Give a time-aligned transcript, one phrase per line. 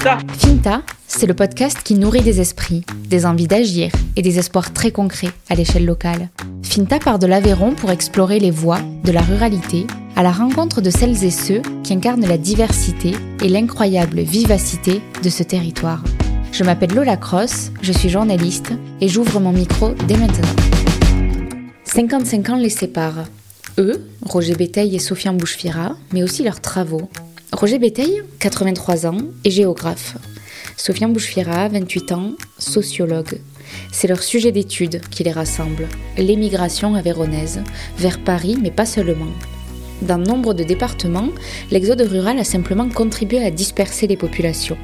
[0.00, 4.92] Finta c'est le podcast qui nourrit des esprits, des envies d'agir et des espoirs très
[4.92, 6.30] concrets à l'échelle locale.
[6.62, 9.86] Finta part de l'Aveyron pour explorer les voies de la ruralité
[10.16, 13.12] à la rencontre de celles et ceux qui incarnent la diversité
[13.42, 16.02] et l'incroyable vivacité de ce territoire.
[16.50, 18.72] Je m'appelle Lola Cross, je suis journaliste
[19.02, 20.48] et j'ouvre mon micro dès maintenant.
[21.84, 23.26] 55 ans les séparent.
[23.76, 27.10] Eux, Roger Béteil et Sofiane Bouchefira, mais aussi leurs travaux.
[27.52, 30.16] Roger Béteil, 83 ans, est géographe.
[30.76, 33.40] Sofiane Bouchefira, 28 ans, sociologue.
[33.90, 37.60] C'est leur sujet d'étude qui les rassemble, l'émigration avéronaise,
[37.98, 39.32] vers Paris, mais pas seulement.
[40.00, 41.28] Dans nombre de départements,
[41.72, 44.78] l'exode rural a simplement contribué à disperser les populations.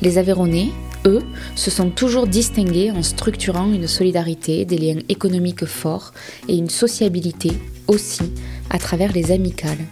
[0.00, 0.70] Les Aveyronais,
[1.06, 1.22] eux,
[1.54, 6.12] se sont toujours distingués en structurant une solidarité, des liens économiques forts
[6.48, 7.52] et une sociabilité
[7.88, 8.32] aussi
[8.70, 9.84] à travers les amicales.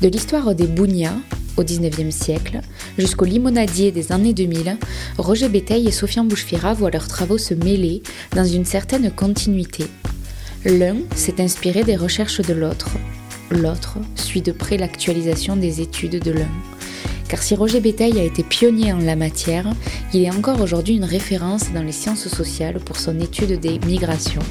[0.00, 1.18] De l'histoire des Bougnats
[1.56, 2.60] au XIXe siècle
[2.98, 4.78] jusqu'au limonadier des années 2000,
[5.18, 8.02] Roger Béteil et Sofiane Bouchefira voient leurs travaux se mêler
[8.34, 9.84] dans une certaine continuité.
[10.64, 12.90] L'un s'est inspiré des recherches de l'autre,
[13.50, 16.50] l'autre suit de près l'actualisation des études de l'un.
[17.28, 19.66] Car si Roger Béteil a été pionnier en la matière,
[20.12, 24.42] il est encore aujourd'hui une référence dans les sciences sociales pour son étude des migrations.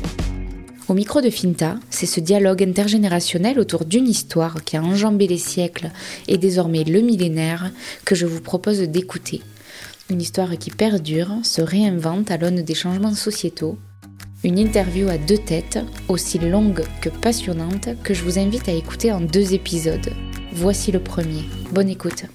[0.87, 5.37] Au micro de Finta, c'est ce dialogue intergénérationnel autour d'une histoire qui a enjambé les
[5.37, 5.91] siècles
[6.27, 7.71] et désormais le millénaire
[8.03, 9.41] que je vous propose d'écouter.
[10.09, 13.77] Une histoire qui perdure, se réinvente à l'aune des changements sociétaux.
[14.43, 15.79] Une interview à deux têtes,
[16.09, 20.09] aussi longue que passionnante, que je vous invite à écouter en deux épisodes.
[20.51, 21.43] Voici le premier.
[21.71, 22.25] Bonne écoute.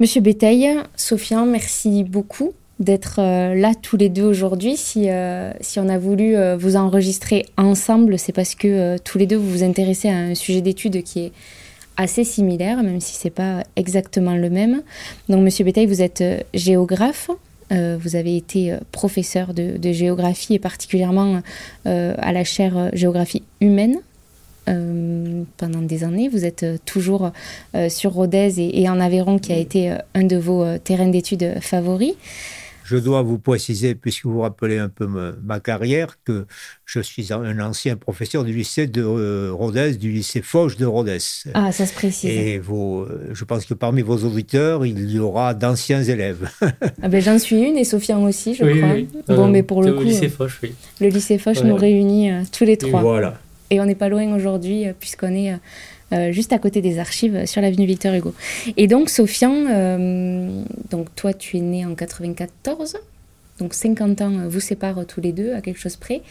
[0.00, 4.76] Monsieur Béteil, Sofiane, merci beaucoup d'être euh, là tous les deux aujourd'hui.
[4.76, 9.26] Si, euh, si on a voulu euh, vous enregistrer ensemble, c'est parce que tous les
[9.26, 11.32] deux vous vous intéressez à un sujet d'étude qui est
[11.98, 14.82] assez similaire, même si c'est pas exactement le même.
[15.28, 17.30] Donc, Monsieur Bétail, vous êtes géographe.
[17.70, 21.42] vous avez été professeur de, géographie et particulièrement
[21.84, 23.98] à la chaire géographie humaine
[24.64, 26.30] pendant des années.
[26.30, 27.32] Vous êtes toujours
[27.90, 32.14] sur Rodez et, et, en Aveyron, qui a été un de vos terrains d'études favoris.
[32.90, 36.46] Je dois vous préciser, puisque vous rappelez un peu ma, carrière, que
[36.84, 41.18] je suis un ancien professeur du lycée de euh, Rodez, du lycée Foch de Rodez.
[41.54, 42.28] Ah, ça se précise.
[42.28, 46.50] Et vos, euh, je pense que parmi vos auditeurs, il y aura d'anciens élèves.
[47.00, 48.94] ah ben, J'en suis une et Sofiane aussi, je crois.
[48.94, 49.08] Oui.
[49.28, 50.00] Bon, mais pour le coup.
[50.00, 50.74] Le lycée Foch, oui.
[51.00, 52.98] Le lycée Foch nous réunit tous les trois.
[52.98, 53.38] Et voilà.
[53.70, 55.54] Et on n'est pas loin aujourd'hui, puisqu'on est
[56.12, 58.34] euh, juste à côté des archives euh, sur l'avenue Victor Hugo.
[58.76, 62.96] Et donc, Sofiane, euh, donc toi, tu es né en 94.
[63.60, 66.22] Donc 50 ans vous séparent tous les deux à quelque chose près.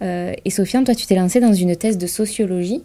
[0.00, 2.84] et Sofiane, toi, tu t'es lancé dans une thèse de sociologie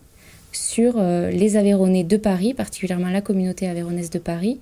[0.51, 4.57] sur les Aveyronais de Paris, particulièrement la communauté aveyronnaise de Paris,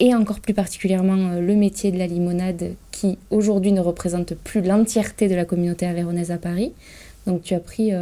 [0.00, 5.28] et encore plus particulièrement le métier de la limonade qui aujourd'hui ne représente plus l'entièreté
[5.28, 6.72] de la communauté aveyronnaise à Paris.
[7.26, 7.92] Donc tu as pris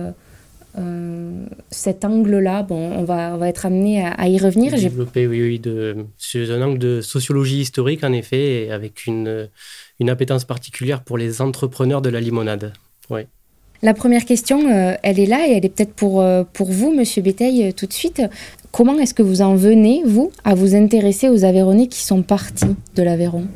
[0.79, 4.75] euh, cet angle-là, bon, on va, on va être amené à, y revenir.
[4.75, 9.49] Développer, oui, oui, de, c'est un angle de sociologie historique, en effet, avec une,
[10.01, 12.73] une appétence particulière pour les entrepreneurs de la limonade.
[13.11, 13.23] Oui.
[13.83, 16.95] La première question, euh, elle est là et elle est peut-être pour, euh, pour vous,
[16.95, 18.23] Monsieur Béteil, tout de suite.
[18.71, 22.77] Comment est-ce que vous en venez, vous, à vous intéresser aux Aveyronnais qui sont partis
[22.95, 23.47] de l'Aveyron?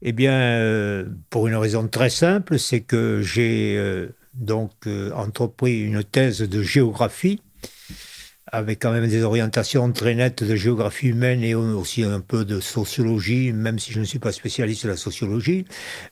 [0.00, 6.40] Eh bien, pour une raison très simple, c'est que j'ai donc euh, entrepris une thèse
[6.40, 7.40] de géographie
[8.52, 12.60] avec quand même des orientations très nettes de géographie humaine et aussi un peu de
[12.60, 15.64] sociologie, même si je ne suis pas spécialiste de la sociologie.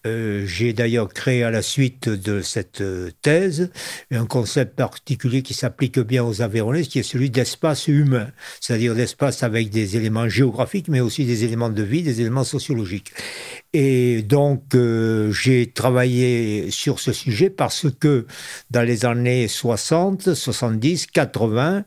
[0.06, 3.70] Euh, j'ai d'ailleurs créé à la suite de cette euh, thèse
[4.10, 8.28] un concept particulier qui s'applique bien aux Aveyronais, qui est celui d'espace humain,
[8.60, 13.12] c'est-à-dire d'espace avec des éléments géographiques, mais aussi des éléments de vie, des éléments sociologiques.
[13.72, 18.26] Et donc, euh, j'ai travaillé sur ce sujet parce que
[18.70, 21.84] dans les années 60, 70, 80,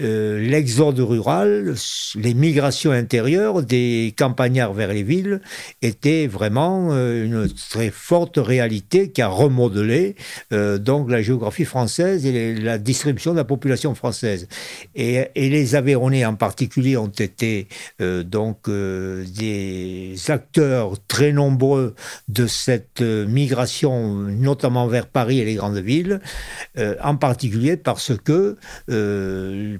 [0.00, 1.76] euh, l'exode rural,
[2.16, 5.40] les migrations intérieures des campagnards vers les villes
[5.82, 10.16] étaient vraiment euh, une très forte réalité qui a remodelé
[10.52, 14.48] euh, donc la géographie française et la distribution de la population française.
[14.96, 17.68] Et, et les Aveyronais en particulier ont été
[18.00, 21.94] donc des acteurs très nombreux
[22.28, 26.20] de cette migration, notamment vers Paris et les grandes villes,
[27.02, 28.56] en particulier parce que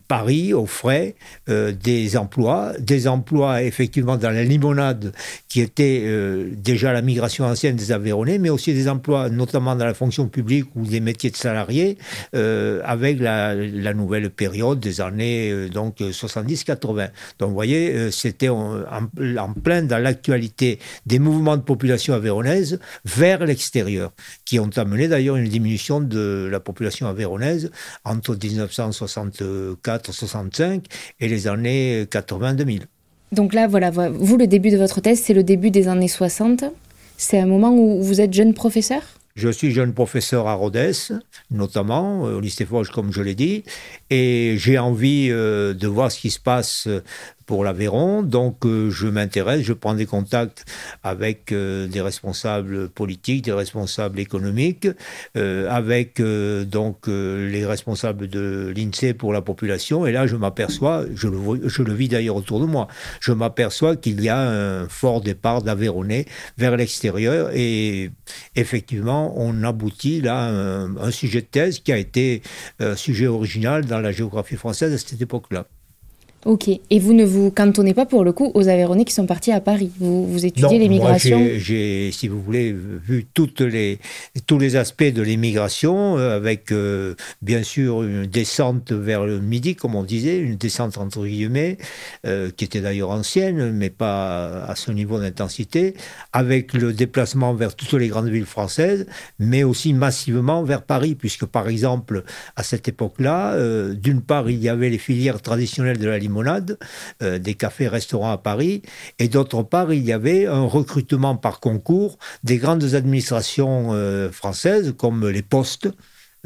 [0.09, 1.15] Paris offrait
[1.49, 5.13] euh, des emplois, des emplois effectivement dans la limonade
[5.49, 9.85] qui était euh, déjà la migration ancienne des Aveyronais, mais aussi des emplois notamment dans
[9.85, 11.99] la fonction publique ou des métiers de salariés
[12.33, 13.55] avec la,
[13.95, 17.11] nouvelle période des années donc 70-80.
[17.39, 23.45] Donc vous voyez, c'était en, en, plein dans l'actualité des mouvements de population aveyronnaise vers
[23.45, 24.13] l'extérieur,
[24.45, 27.71] qui ont amené d'ailleurs une diminution de la population aveyronnaise
[28.05, 28.35] entre
[29.99, 30.85] 1964-65
[31.21, 32.83] et les années 80-2000.
[33.33, 36.65] Donc là, voilà, vous, le début de votre thèse, c'est le début des années 60.
[37.17, 39.03] C'est un moment où vous êtes jeune professeur?
[39.35, 40.95] Je suis jeune professeur à Rhodes,
[41.51, 43.65] notamment, euh, au lycée Foch, comme je l'ai dit,
[44.11, 46.89] et j'ai envie euh, de voir ce qui se passe
[47.47, 48.23] pour l'Aveyron.
[48.23, 50.65] Donc, euh, je m'intéresse, je prends des contacts
[51.03, 54.89] avec euh, des responsables politiques, des responsables économiques,
[55.37, 60.07] euh, avec donc les responsables de l'INSEE pour la population.
[60.07, 62.89] Et là, je m'aperçois, je le, je le vis d'ailleurs autour de moi,
[63.21, 66.27] je m'aperçois qu'il y a un fort départ d'Aveyronnais
[66.59, 67.51] vers l'extérieur.
[67.55, 68.11] Et
[68.57, 72.43] effectivement, on aboutit là à un, sujet de thèse qui a été
[72.81, 75.67] un sujet original dans la géographie française à cette époque-là.
[76.45, 76.69] Ok.
[76.69, 79.61] Et vous ne vous cantonnez pas pour le coup aux Aveyronais qui sont partis à
[79.61, 79.91] Paris.
[79.99, 81.41] Vous, vous étudiez l'immigration.
[81.57, 83.99] J'ai, si vous voulez, vu toutes les,
[84.47, 89.75] tous les aspects de l'immigration, euh, avec euh, bien sûr une descente vers le midi,
[89.75, 91.79] comme on disait, une descente entre guillemets,
[92.27, 95.95] euh, qui était d'ailleurs ancienne, mais pas à ce niveau d'intensité,
[96.33, 99.07] avec le déplacement vers toutes les grandes villes françaises,
[99.39, 102.25] mais aussi massivement vers Paris, puisque par exemple,
[102.57, 103.57] à cette époque-là,
[103.95, 106.09] d'une part, il y avait les filières traditionnelles de
[107.23, 108.83] euh, des cafés-restaurants à Paris,
[109.19, 114.95] et d'autre part, il y avait un recrutement par concours des grandes administrations euh, françaises
[114.97, 115.89] comme les postes.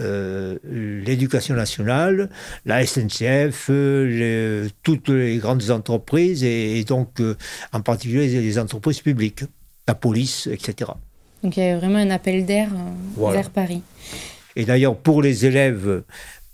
[0.01, 2.31] Euh, l'éducation nationale,
[2.65, 3.69] la SNCF,
[4.85, 7.21] toutes les grandes entreprises et, donc
[7.73, 9.43] en particulier les entreprises publiques,
[9.89, 10.93] la police, etc.
[11.43, 12.69] Donc il y a vraiment un appel d'air
[13.17, 13.83] vers Paris.
[14.55, 16.03] Et d'ailleurs pour les élèves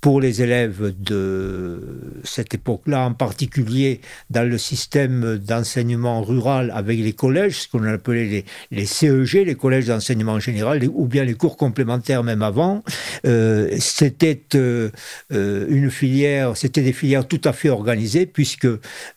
[0.05, 1.81] pour les élèves de
[2.25, 8.45] cette époque-là, en particulier dans le système d'enseignement rural avec les collèges, ce qu'on appelait
[8.71, 12.85] les, CEG, les collèges d'enseignement général, ou bien les cours complémentaires même avant,
[13.27, 14.91] euh, c'était euh,
[15.33, 18.69] euh, une filière, c'était des filières tout à fait organisées, puisque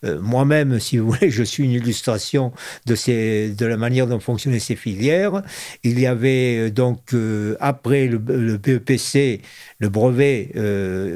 [0.02, 2.50] moi-même, si vous voulez, je suis une illustration
[2.86, 5.42] de, la manière dont fonctionnaient ces filières.
[5.84, 7.14] Il y avait donc,
[7.60, 9.42] après le, le BEPC,
[9.80, 10.52] le brevet,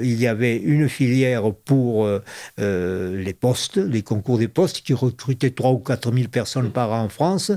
[0.02, 2.20] il y avait une filière pour euh,
[2.60, 6.92] euh, les postes, les concours des postes, qui recrutaient 3 ou 4 000 personnes par
[6.92, 7.52] an en France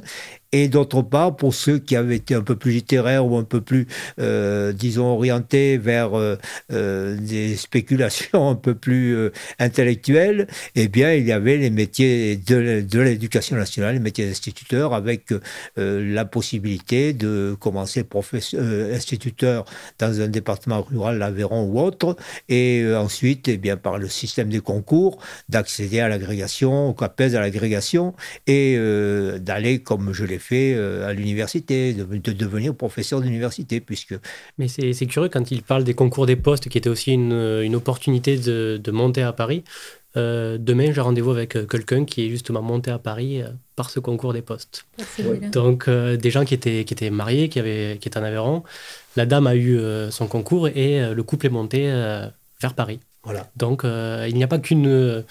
[0.52, 3.62] et d'autre part pour ceux qui avaient été un peu plus littéraires ou un peu
[3.62, 3.88] plus,
[4.20, 6.38] euh, disons, orientés vers euh,
[6.72, 13.00] euh, des spéculations un peu plus intellectuelles, eh bien, il y avait les métiers de,
[13.00, 15.34] l'éducation nationale, les métiers d'instituteur, avec
[15.78, 18.64] la possibilité de commencer professeur,
[18.94, 19.66] instituteur
[20.00, 22.16] dans un département rural, l'Aveyron ou autre,
[22.50, 25.20] et ensuite, eh bien, par le système des concours,
[25.50, 28.14] d'accéder à l'agrégation, au CAPES, à l'agrégation,
[28.48, 28.78] et
[29.40, 33.80] d'aller, comme je l'ai fait euh, à l'université, de, devenir professeur d'université.
[33.80, 34.16] Puisque...
[34.58, 37.76] Mais c'est curieux quand il parle des concours des postes, qui était aussi une, une
[37.76, 39.64] opportunité de, de, monter à Paris.
[40.18, 43.42] Euh, demain, j'ai rendez-vous avec euh, quelqu'un qui est justement monté à Paris
[43.76, 44.86] par ce concours des postes.
[45.52, 48.64] Donc, des gens qui étaient, qui étaient mariés, qui, avaient, qui étaient en Aveyron.
[49.16, 49.80] La dame a eu
[50.12, 51.84] son concours et le couple est monté
[52.62, 53.00] vers Paris.
[53.24, 53.50] Voilà.
[53.58, 55.24] Donc, il n'y a pas qu'une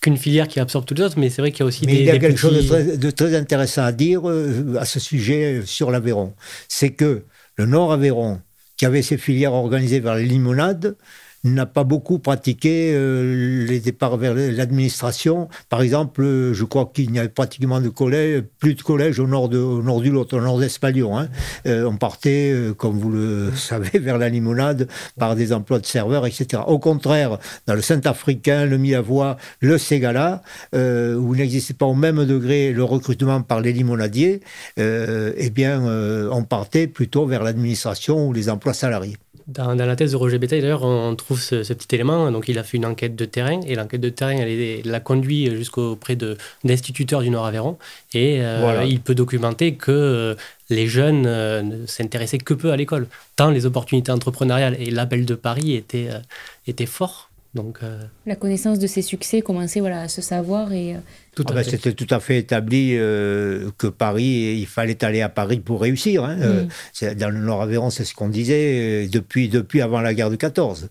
[0.00, 1.92] qu'une filière qui absorbe toutes les autres, mais c'est vrai qu'il y a aussi mais
[1.92, 1.98] des.
[2.00, 5.90] Il y a quelque chose de très, intéressant à dire euh, à ce sujet sur
[5.90, 6.34] l'Aveyron.
[6.68, 7.24] C'est que
[7.56, 8.40] le Nord Aveyron,
[8.76, 10.96] qui avait ses filières organisées vers les limonades,
[11.44, 15.48] n'a pas beaucoup pratiqué euh, les départs vers l'administration.
[15.68, 19.26] Par exemple, euh, je crois qu'il n'y avait pratiquement de collège, plus de collèges au
[19.26, 21.18] nord, du Lot, au nord d'Espalion.
[21.18, 21.28] Hein.
[21.66, 26.26] Euh, on partait, comme vous le savez, vers la limonade par des emplois de serveurs,
[26.26, 26.62] etc.
[26.66, 30.42] Au contraire, dans le Saint-Africain, le Milavois, le Ségala,
[30.72, 34.40] où il n'existait pas au même degré le recrutement par les limonadiers,
[34.76, 35.82] eh bien,
[36.30, 39.16] on partait plutôt vers l'administration ou les emplois salariés.
[39.50, 42.30] Dans, la thèse de Roger Bétail, d'ailleurs, on trouve ce, petit élément.
[42.30, 45.50] Donc, il a fait une enquête de terrain et l'enquête de terrain, elle l'a conduit
[45.56, 46.16] jusqu'auprès
[46.64, 47.76] d'instituteurs du Nord-Aveyron.
[48.14, 50.34] Et euh, il peut documenter que euh,
[50.68, 55.26] les jeunes euh, ne s'intéressaient que peu à l'école, tant les opportunités entrepreneuriales et l'appel
[55.26, 56.10] de Paris étaient,
[56.66, 57.29] étaient forts.
[57.54, 57.80] Donc,
[58.26, 60.96] La connaissance de ses succès commençait voilà, à se savoir et
[61.48, 65.60] ah ben, c'était tout à fait établi euh, que Paris, il fallait aller à Paris
[65.60, 66.24] pour réussir.
[66.24, 66.38] Hein.
[66.40, 70.36] Euh, dans le Nord-Aveyron, c'est ce qu'on disait euh, depuis, depuis avant la guerre de
[70.36, 70.88] 14.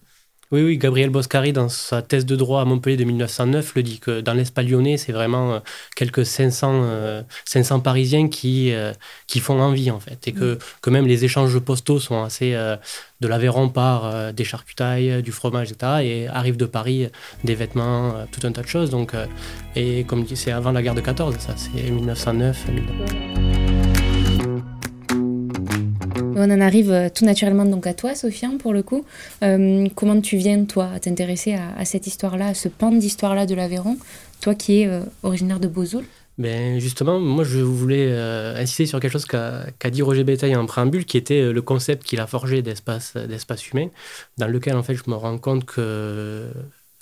[0.52, 4.00] Oui, oui, Gabriel Boscari, dans sa thèse de droit à Montpellier de 1909, le dit
[4.00, 5.60] que dans lyonnais, c'est vraiment euh,
[5.96, 8.92] quelques 500, 500 euh, Parisiens qui, euh,
[9.28, 10.28] qui font envie, en fait.
[10.28, 10.60] Et que, mm.
[10.82, 12.54] que même les échanges postaux sont assez.
[13.22, 16.02] de l'Aveyron par des charcutailles, du fromage, etc.
[16.04, 17.10] Et arrivent de Paris
[17.44, 18.90] des vêtements, tout un tas de choses.
[18.90, 19.14] Donc,
[19.76, 23.69] et comme dit, c'est avant la guerre de 14, ça, c'est 1909.
[26.40, 29.04] On en arrive euh, tout naturellement donc à toi, Sofiane, pour le coup.
[29.44, 33.56] Euh, comment tu viens, toi, à t'intéresser à, cette histoire-là, à ce pan d'histoire-là de
[33.56, 33.98] l'Aveyron,
[34.40, 36.06] toi qui es euh, originaire de Bozoul
[36.38, 38.18] ben justement, moi je voulais
[38.56, 42.22] insister sur quelque chose qu'a dit Roger Bétail en préambule, qui était le concept qu'il
[42.22, 43.14] a forgé d'espace
[43.74, 43.90] humain,
[44.38, 46.48] dans lequel en fait je me rends compte que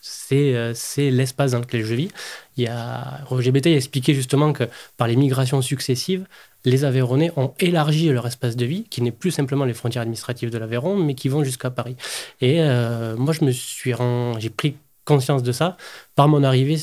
[0.01, 2.09] c'est l'espace dans lequel je vis.
[2.57, 4.63] Il y a, Roger Bétail a expliqué justement que
[4.97, 6.25] par les migrations successives,
[6.67, 10.49] les Aveyronnais ont élargi leur espace de vie, qui n'est plus simplement les frontières administratives
[10.49, 11.95] de l'Aveyron, mais qui vont jusqu'à Paris.
[12.41, 13.93] Et euh, moi, je me suis
[14.37, 15.77] j'ai pris conscience de ça
[16.15, 16.77] par mon arrivée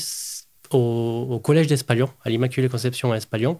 [0.71, 3.59] au, collège d'Espalion, à l'Immaculée Conception à Espalion,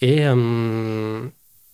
[0.00, 1.26] et euh,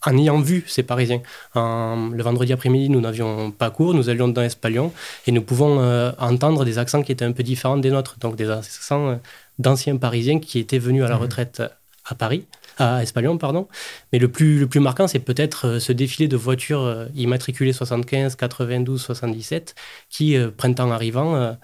[0.05, 1.23] en ayant vu ces Parisiens.
[1.55, 4.93] le vendredi après-midi, nous n'avions pas cours, nous allions dans Espalion,
[5.29, 8.35] et nous pouvons euh, entendre des accents qui étaient un peu différents des nôtres, donc
[8.35, 9.21] des accents
[9.61, 11.23] d'anciens Parisiens qui étaient venus à la mmh.
[11.23, 11.63] retraite
[12.05, 12.47] à Paris
[12.83, 13.69] à Espalion, pardon.
[14.13, 17.73] Mais le plus, le plus marquant, c'est peut-être euh, ce défilé de voitures euh, immatriculées
[17.73, 19.75] 75, 92, 77
[20.11, 21.57] qui, euh, printemps arrivant,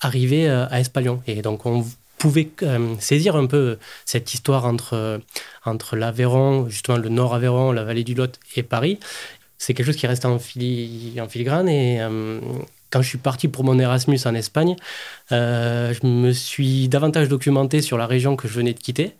[0.00, 1.22] arrivaient à Espalion.
[1.26, 1.84] Et donc, on
[2.18, 2.48] pouvait
[2.98, 5.20] saisir un peu cette histoire entre,
[5.64, 8.98] entre l'Aveyron, justement le Nord Aveyron, la vallée du Lot et Paris.
[9.58, 11.68] C'est quelque chose qui reste en, en filigrane.
[11.68, 12.00] Et
[12.90, 14.76] quand je suis parti pour mon Erasmus en Espagne,
[15.30, 19.14] je me suis davantage documenté sur la région que je venais de quitter.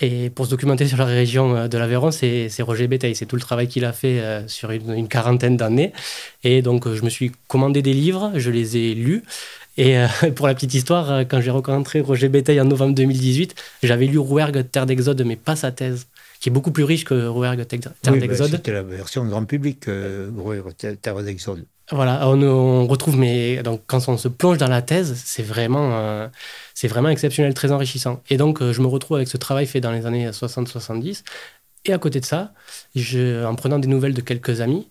[0.00, 3.14] Et pour se documenter sur la région euh, de l'Aveyron, c'est Roger Bétail.
[3.14, 5.92] C'est tout le travail qu'il a fait euh, sur une, quarantaine d'années.
[6.42, 9.22] Et donc, euh, je me suis commandé des livres, je les ai lus.
[9.76, 9.96] Et
[10.34, 14.68] pour la petite histoire, quand j'ai rencontré Roger Bétail en novembre 2018, j'avais lu Rouergue,
[14.70, 16.06] Terre d'Exode, mais pas sa thèse,
[16.40, 17.80] qui est beaucoup plus riche que Rouergue, Terre
[18.10, 18.50] oui, d'Exode.
[18.50, 19.84] C'était la version grand public,
[20.36, 21.64] Rouergue, Terre d'Exode.
[21.92, 26.28] Voilà, on, retrouve, mais donc quand on se plonge dans la thèse, c'est vraiment, euh,
[26.72, 28.22] c'est vraiment exceptionnel, très enrichissant.
[28.30, 31.24] Et donc, euh, je me retrouve avec ce travail fait dans les années 60-70.
[31.86, 32.52] Et à côté de ça,
[32.96, 34.88] en prenant des nouvelles de quelques amis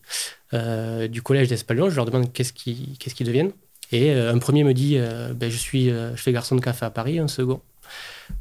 [0.54, 3.52] euh, du collège d'Espalion, je leur demande qu'est-ce qu'ils qu'est-ce qu'ils deviennent.
[3.92, 4.98] Et un premier me dit
[5.36, 7.62] ben, je, suis, je fais garçon de café à Paris, un second.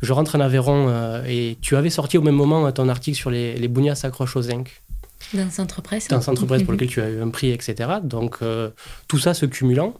[0.03, 3.55] Je rentre en Aveyron et tu avais sorti au même moment ton article sur les,
[3.55, 4.83] les bougnas s'accrochent aux zinc.
[5.35, 6.09] D'un centre presse.
[6.09, 7.91] D'un centre presse pour lequel tu as eu un prix, etc.
[8.03, 8.71] Donc, euh,
[9.09, 9.95] tout ça se cumulant,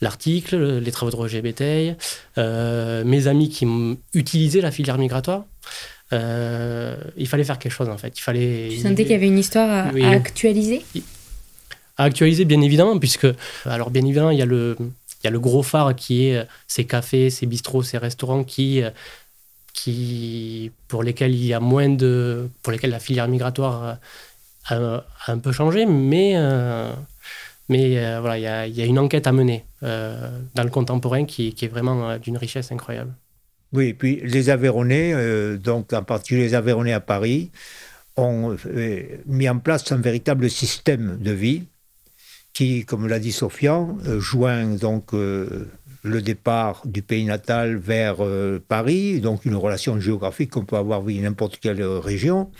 [0.00, 1.96] l'article, les travaux de Roger Béteil,
[2.38, 3.66] euh, mes amis qui
[4.14, 5.44] utilisaient la filière migratoire,
[6.12, 8.18] euh, il fallait faire quelque chose en fait.
[8.18, 10.84] Il fallait, tu sentais qu'il y avait une histoire à, actualiser?
[11.96, 13.26] À actualiser, bien évidemment, puisque,
[13.64, 16.46] alors bien évidemment, il y a le, il y a le gros phare qui est
[16.66, 18.82] ces cafés, ces bistrots, ces restaurants qui,
[19.74, 23.98] qui, pour lesquels il y a moins de, pour lesquels la filière migratoire
[24.70, 26.92] un peu changé, mais, euh,
[27.68, 31.48] mais euh, voilà, il y a, une enquête à mener euh, dans le contemporain qui,
[31.60, 33.12] est vraiment d'une richesse incroyable.
[33.72, 37.50] Oui, et puis les Aveyronnais, donc en particulier les Aveyronnais à Paris,
[38.16, 38.56] ont
[39.26, 41.64] mis en place un véritable système de vie
[42.54, 45.12] qui, comme l'a dit Sofian, joint donc
[46.02, 48.16] le départ du pays natal vers
[48.68, 52.50] Paris, donc une relation géographique qu'on peut avoir dans n'importe quelle région,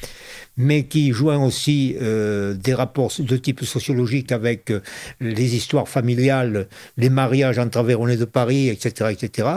[0.59, 4.81] mais qui joint aussi euh, des rapports de type sociologique avec euh,
[5.21, 9.49] les histoires familiales, les mariages entre Aveyronais de Paris, etc., etc.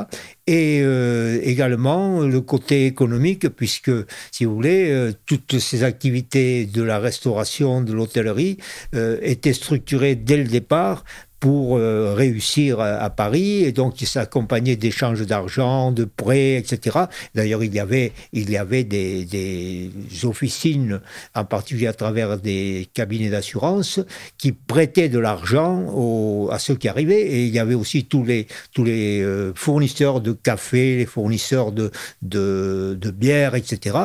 [0.46, 3.92] Et euh, également le côté économique, puisque,
[4.32, 8.58] si vous voulez, toutes ces activités de la restauration, de l'hôtellerie
[8.94, 11.04] étaient structurées dès le départ
[11.42, 13.64] pour euh, réussir à, Paris.
[13.64, 17.00] Et donc, il s'accompagnait d'échanges d'argent, de prêts, etc.
[17.34, 19.90] D'ailleurs, il y avait, il y avait des, des,
[20.24, 21.02] officines,
[21.34, 24.00] en particulier à travers des cabinets d'assurance,
[24.38, 27.22] qui prêtaient de l'argent à ceux qui arrivaient.
[27.22, 31.72] Et il y avait aussi tous les, tous les euh, fournisseurs de café, les fournisseurs
[31.72, 31.90] de,
[32.22, 33.98] de, de bière, etc.,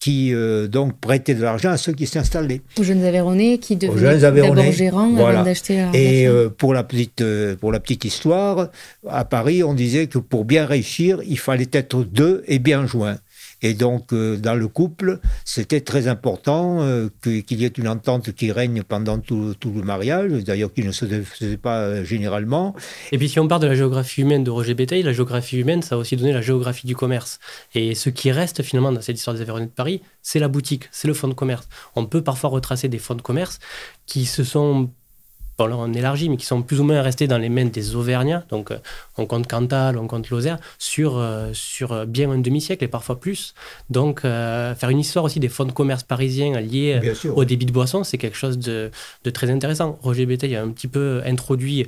[0.00, 2.62] qui euh, donc prêtaient de l'argent à ceux qui s'installaient.
[2.78, 7.20] Aux jeunes Aveyronais qui devenaient d'abord gérants avant d'acheter leur Et euh, pour, la petite,
[7.20, 8.68] euh, pour la petite histoire,
[9.08, 13.18] à Paris, on disait que pour bien réussir, il fallait être deux et bien joints.
[13.62, 18.32] Et donc, euh, dans le couple, c'était très important euh, qu'il y ait une entente
[18.32, 22.74] qui règne pendant tout, le mariage, d'ailleurs qui ne se faisait pas généralement.
[23.12, 25.82] Et puis, si on parle de la géographie humaine de Roger Béteil, la géographie humaine,
[25.82, 27.38] ça a aussi donné la géographie du commerce.
[27.74, 30.88] Et ce qui reste finalement dans cette histoire des Aveyronais de Paris, c'est la boutique,
[30.90, 31.68] c'est le fonds de commerce.
[31.96, 33.58] On peut parfois retracer des fonds de commerce
[34.06, 34.90] qui se sont
[35.60, 37.94] bon là on élargit, mais qui sont plus ou moins restés dans les mains des
[37.94, 38.72] Auvergnats, donc
[39.18, 43.54] on compte Cantal, on compte Lozère, sur, sur bien un demi-siècle et parfois plus.
[43.90, 47.00] Donc faire une histoire aussi des fonds de commerce parisiens liés
[47.34, 48.90] au débit de boissons, c'est quelque chose de,
[49.24, 49.98] de, très intéressant.
[50.02, 51.86] Roger Béteil a un petit peu introduit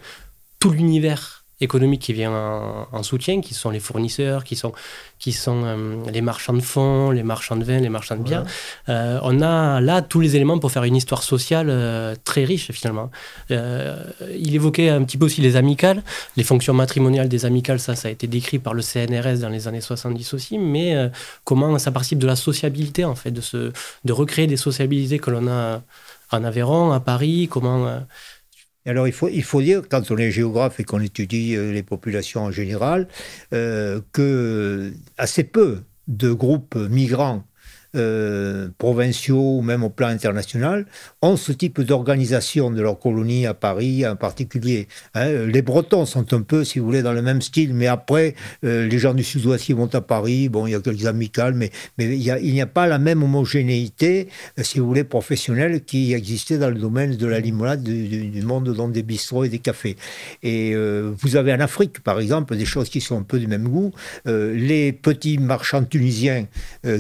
[0.59, 4.73] tout l'univers économique qui vient en, soutien, qui sont les fournisseurs, qui sont,
[5.19, 8.45] qui sont euh, les marchands de fonds, les marchands de vin, les marchands de biens.
[8.89, 12.71] Euh, on a là tous les éléments pour faire une histoire sociale euh, très riche
[12.73, 13.11] finalement.
[13.51, 16.03] il évoquait un petit peu aussi les amicales,
[16.37, 19.69] les fonctions matrimoniales des amicales, ça, ça a été décrit par le CNRS dans les
[19.69, 21.11] années 70 aussi, mais
[21.45, 23.73] comment ça participe de la sociabilité en fait, de, se,
[24.05, 25.83] de recréer des sociabilités que l'on a
[26.33, 28.01] en Aveyron, à Paris, comment
[28.87, 31.83] alors il faut, il faut dire, quand on est géographe et qu'on étudie euh, les
[31.83, 33.09] populations en général,
[33.53, 37.45] euh, que assez peu de groupes migrants
[37.95, 40.87] euh, provinciaux ou même au plan international
[41.21, 44.89] ont ce type d'organisation de leur colonie à Paris en particulier.
[45.15, 45.45] Hein.
[45.47, 48.35] les Bretons sont un peu, si vous voulez, dans le même style, mais après,
[48.65, 51.71] euh, les gens du sud-ouest vont à Paris, bon, il y a quelques amicales, mais,
[51.99, 56.57] mais il n'y a, pas la même homogénéité, euh, si vous voulez, professionnelle qui existait
[56.57, 59.97] dans le domaine de la limonade, du, monde dans des bistrots et des cafés.
[60.43, 63.69] Et vous avez en Afrique, par exemple, des choses qui sont un peu du même
[63.69, 63.93] goût.
[64.25, 66.47] les petits marchands tunisiens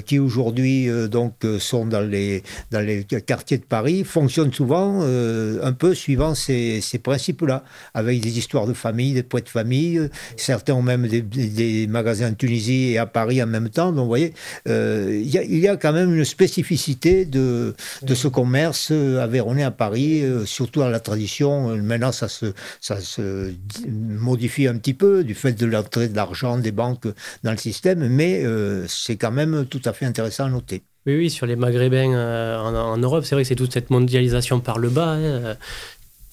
[0.06, 5.00] qui aujourd'hui euh, donc, euh, sont dans les, dans les quartiers de Paris fonctionnent souvent
[5.02, 9.50] euh, un peu suivant ces, ces principes-là, avec des histoires de famille, des poètes de
[9.50, 10.08] famille.
[10.36, 13.92] Certains ont même des, magasins en Tunisie et à Paris en même temps.
[13.92, 14.34] Donc, vous voyez,
[14.66, 19.70] il y, a, y, a quand même une spécificité de, de ce commerce avéronné à
[19.70, 21.76] Paris, surtout dans la tradition.
[21.76, 22.46] Maintenant, ça se,
[22.80, 23.52] ça se
[23.88, 27.06] modifie un petit peu du fait de l'entrée de l'argent des banques
[27.42, 28.44] dans le système, mais
[28.88, 30.71] c'est quand même tout à fait intéressant à noter.
[31.06, 34.60] Oui, oui, sur les Maghrébins euh, en, Europe, c'est vrai que c'est toute cette mondialisation
[34.60, 35.10] par le bas.
[35.10, 35.54] Hein, euh,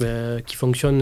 [0.02, 1.00] euh, qui fonctionne.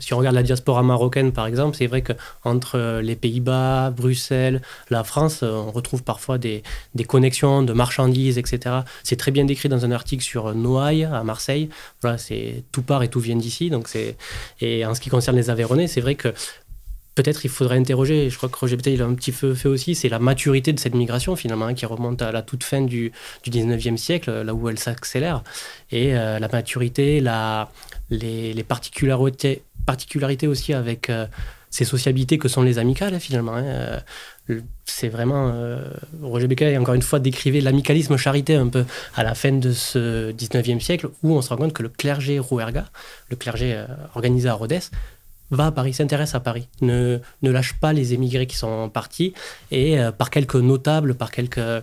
[0.00, 5.04] si on regarde la diaspora marocaine, par exemple, c'est vrai qu'entre les Pays-Bas, Bruxelles, la
[5.04, 6.64] France, on retrouve parfois des,
[7.06, 8.78] connexions de marchandises, etc.
[9.04, 11.68] C'est très bien décrit dans un article sur Noailles, à Marseille.
[12.00, 13.70] Voilà, c'est tout part et tout vient d'ici.
[13.70, 14.16] Donc c'est
[14.60, 16.34] et en ce qui concerne les Aveyronais, c'est vrai que
[17.14, 19.94] peut-être il faudrait interroger, je crois que Roger Béteil a un petit peu fait aussi,
[19.94, 23.12] c'est la maturité de cette migration finalement, hein, qui remonte à la toute fin du,
[23.42, 25.42] du 19e siècle, là où elle s'accélère.
[25.90, 27.22] Et euh, la maturité,
[28.10, 31.26] les, particularités, aussi avec euh,
[31.70, 33.54] ces sociabilités que sont les amicales hein, finalement.
[33.54, 35.54] Hein, euh, c'est vraiment.
[36.20, 40.32] Roger Béteil, encore une fois, décrivait l'amicalisme charité un peu à la fin de ce
[40.32, 42.86] 19e siècle, où on se rend compte que le clergé rouerga,
[43.30, 44.80] le clergé organisé à Rhodes,
[45.52, 49.34] va à Paris, s'intéresse à Paris, ne, ne, lâche pas les émigrés qui sont partis,
[49.70, 51.82] et euh, par quelques notables, par quelques euh,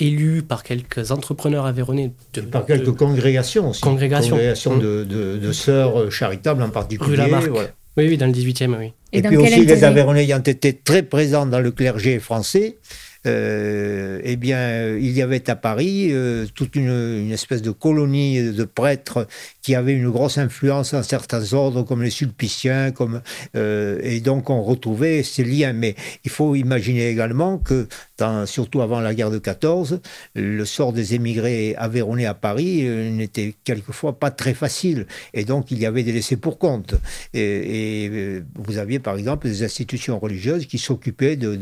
[0.00, 2.12] élus, par quelques entrepreneurs aveyronnais.
[2.50, 3.80] par quelques congrégations aussi.
[3.80, 4.36] Congrégations.
[4.36, 4.80] Mmh.
[4.80, 5.04] de,
[5.38, 7.22] de, sœurs euh, charitables en particulier.
[7.22, 7.50] Rue
[7.96, 8.92] Oui, oui, dans le 18e, oui.
[9.12, 12.78] Et, puis aussi les Aveyronnais ayant été très présents dans le clergé français,
[13.26, 18.52] euh, eh bien, il y avait à Paris euh, toute une, une, espèce de colonie
[18.52, 19.26] de prêtres
[19.64, 23.22] qui avaient une grosse influence dans certains ordres, comme les sulpiciens, comme,
[23.56, 25.72] euh, et donc on retrouvait ces liens.
[25.72, 30.00] Mais il faut imaginer également que, dans, surtout avant la guerre de 14,
[30.34, 35.70] le sort des émigrés aveyronnais à Paris euh, n'était quelquefois pas très facile, et donc
[35.70, 36.94] il y avait des laissés pour compte.
[37.32, 41.56] Et, et euh, vous aviez par exemple des institutions religieuses qui s'occupaient d'aider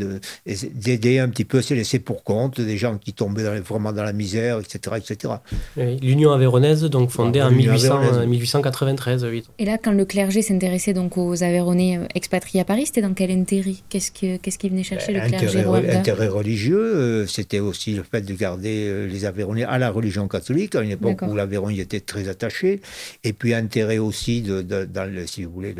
[0.45, 4.03] de, de, un petit peu peu laissé pour compte, des gens qui tombaient vraiment dans
[4.03, 4.97] la misère, etc.
[4.97, 5.35] etc.
[5.77, 7.92] L'Union avéronaise, donc fondée en 1800,
[8.27, 9.25] 1893.
[9.25, 9.45] Oui.
[9.59, 13.15] Et là, quand le clergé s'intéressait donc aux Aveyronais euh, expatriés à Paris, c'était dans
[13.15, 13.75] quel intérêt?
[13.89, 18.03] Qu'est-ce qu'il ce qu venait chercher, le clergé Intérêt, intérêt religieux, euh, c'était aussi le
[18.03, 21.71] fait de garder euh, les Aveyronais à la religion catholique, à une époque où l'Aveyron
[21.71, 22.81] y était très attaché.
[23.25, 25.75] Et puis intérêt aussi, de, dans le, si vous voulez,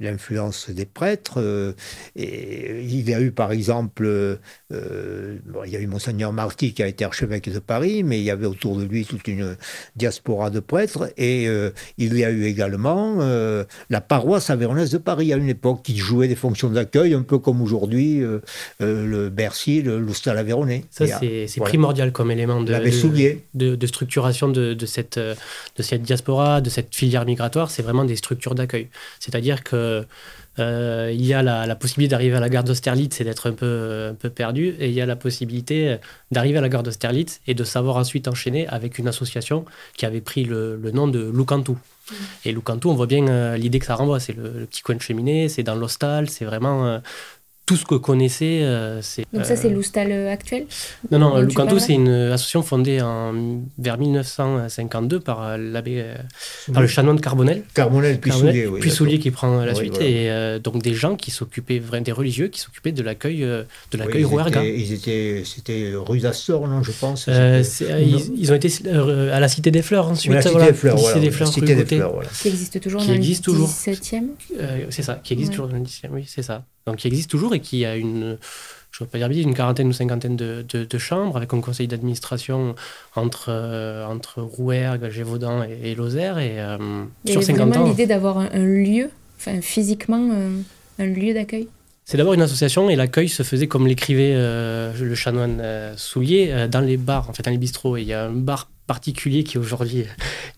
[0.00, 1.74] l'influence des prêtres.
[2.16, 4.38] et il y a eu, par exemple,
[4.70, 8.30] il y a eu Monseigneur Marty qui a été archevêque de Paris, mais il y
[8.30, 9.56] avait autour de lui toute une
[9.96, 11.12] diaspora de prêtres.
[11.16, 11.57] Et euh,
[11.98, 15.96] il y a eu également euh, la paroisse avéronaise de Paris à une époque qui
[15.96, 18.40] jouait des fonctions d'accueil, un peu comme aujourd'hui euh,
[18.80, 20.84] le Bercy, l'Oustal avéronais.
[20.90, 22.72] Ça, c'est primordial comme élément de,
[23.54, 27.70] de, de, structuration de, de, cette, de cette diaspora, de cette filière migratoire.
[27.70, 28.88] C'est vraiment des structures d'accueil.
[29.20, 30.04] C'est-à-dire que
[30.58, 34.08] euh, il y a la, possibilité d'arriver à la gare d'Austerlitz et d'être un peu,
[34.10, 34.74] un peu perdu.
[34.78, 35.96] Et il y a la possibilité
[36.30, 39.64] d'arriver à la gare d'Austerlitz et de savoir ensuite enchaîner avec une association
[39.96, 41.72] qui avait pris le, nom de Lucantou.
[41.74, 42.14] Mmh.
[42.46, 44.20] Et Lucantou, on voit bien euh, l'idée que ça renvoie.
[44.20, 47.00] C'est le, petit coin de cheminée, c'est dans l'hostal, c'est vraiment.
[47.68, 48.62] Euh, tout ce que connaissait.
[48.62, 50.66] Euh, c'est, Donc ça, c'est l'Oustal actuel
[51.10, 53.34] Non, non, Loucanto, c'est une association fondée en,
[53.78, 56.04] vers 1952 par, l'abbé,
[56.72, 57.62] par le chanoine de Carbonel.
[57.74, 60.00] Carbonel, puis Soulier, oui, Puis Soulier qui prend la suite.
[60.00, 60.30] Et
[60.62, 64.42] donc des gens qui s'occupaient, des religieux qui s'occupaient de l'accueil, de l'accueil oui,
[64.76, 68.70] ils, étaient, c'était rue d'Assor, non, je pense ils, ont été
[69.32, 70.32] à la Cité des Fleurs ensuite.
[70.32, 72.28] La Cité des Fleurs, Cité des Fleurs, Cité des Fleurs voilà.
[72.28, 73.68] Qui existe toujours qui dans existe le toujours.
[73.68, 74.22] 17e
[74.90, 77.54] C'est ça, qui existe toujours dans le 17e, oui, c'est ça donc qui existe toujours
[77.54, 78.38] et qui a une,
[78.90, 82.74] je ne pas dire une quarantaine ou cinquantaine de, de, chambres avec un conseil d'administration
[83.14, 86.38] entre, euh, entre Rouergue, Gévaudan et, et Lozère.
[86.38, 90.60] Et, euh, sur 50 vraiment l'idée d'avoir un, lieu, enfin, physiquement, euh,
[90.98, 91.68] un lieu d'accueil
[92.04, 95.62] c'est d'abord une association et l'accueil se faisait comme l'écrivait le chanoine
[95.98, 97.98] Soulier dans les bars, en fait, dans les bistrots.
[97.98, 100.06] il y a un bar particulier qui est aujourd'hui,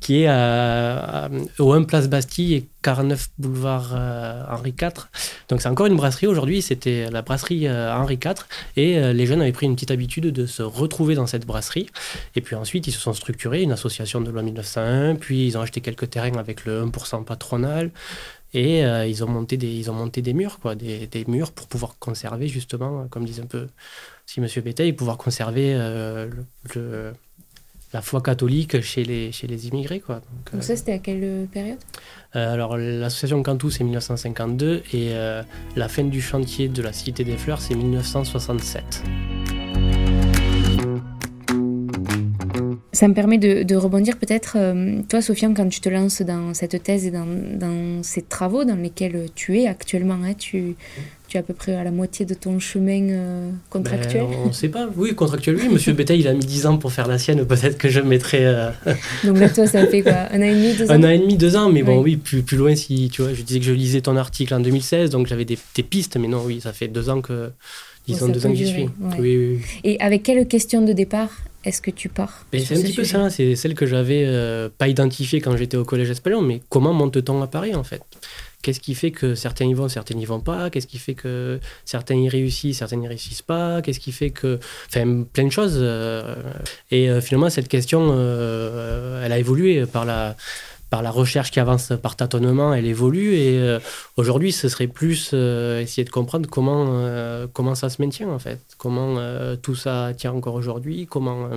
[0.00, 5.08] qui est à, au 1 Place Bastille et 49 boulevard euh, Henri IV.
[5.48, 9.26] Donc c'est encore une brasserie aujourd'hui, c'était la brasserie euh, Henri IV et euh, les
[9.26, 11.90] jeunes avaient pris une petite habitude de se retrouver dans cette brasserie.
[12.36, 15.60] Et puis ensuite ils se sont structurés, une association de loi 1901, puis ils ont
[15.60, 17.90] acheté quelques terrains avec le 1% patronal.
[18.52, 21.68] Et ils, ont monté des, ils ont monté des murs, quoi, des, des, murs pour
[21.68, 23.68] pouvoir conserver justement, comme disait un peu
[24.26, 24.60] si Monsieur
[24.92, 25.74] pouvoir conserver
[26.74, 27.12] le
[27.92, 30.00] la foi catholique chez les, chez les immigrés.
[30.00, 30.20] Quoi.
[30.52, 31.78] Donc, ça, c'était à quelle période?
[32.36, 35.42] Euh, Alors, l'association Cantou, c'est 1952 et euh,
[35.76, 39.02] la fin du chantier de la Cité des Fleurs, c'est 1967.
[42.92, 46.82] Ça me permet de, rebondir peut-être, euh, toi Sofiane, quand tu te lances dans cette
[46.82, 50.76] thèse et dans, dans ces travaux dans lesquels tu es actuellement, hein, tu,
[51.30, 54.48] tu es à peu près à la moitié de ton chemin euh, contractuel ben, On
[54.48, 54.88] ne sait pas.
[54.96, 55.68] Oui, contractuel, oui.
[55.68, 57.46] Monsieur Bétail, il a mis 10 ans pour faire la sienne.
[57.46, 58.44] Peut-être que je mettrai.
[58.44, 58.70] Euh,
[59.24, 60.94] Donc là, toi, ça fait quoi Un an et demi, deux ans?
[60.94, 61.70] Un an et demi, deux ans.
[61.70, 64.16] Mais bon, oui, plus, plus loin, si tu vois, je disais que je lisais ton
[64.16, 65.56] article en 2016, donc j'avais des,
[65.88, 66.16] pistes.
[66.16, 67.50] Mais non, oui, ça fait deux ans que.
[68.08, 68.88] Disons deux ans que j'y suis.
[69.18, 71.30] Oui, oui, Et avec quelle question de départ
[71.62, 74.88] est-ce que tu pars C'est un petit peu ça, c'est celle que j'avais euh, pas
[74.88, 78.00] identifiée quand j'étais au collège espagnol, mais comment monte-t-on à Paris en fait?
[78.62, 80.68] Qu'est-ce qui fait que certains y vont, certains n'y vont pas?
[80.68, 83.80] Qu'est-ce qui fait que certains y réussissent, certains n'y réussissent pas?
[83.80, 84.58] Qu'est-ce qui fait que...
[84.88, 85.78] Enfin, plein de choses.
[85.80, 86.34] Euh,
[86.90, 90.36] et euh, finalement, cette question, euh, elle a évolué par la,
[90.90, 93.34] par la recherche qui avance par tâtonnement, elle évolue.
[93.34, 93.78] Et
[94.16, 98.60] aujourd'hui, ce serait plus essayer de comprendre comment, comment ça se maintient, en fait.
[98.76, 99.16] Comment
[99.62, 101.48] tout ça tient encore aujourd'hui, comment...